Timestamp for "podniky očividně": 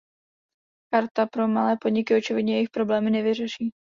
1.81-2.53